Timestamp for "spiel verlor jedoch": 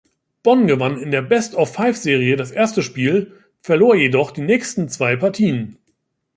2.81-4.31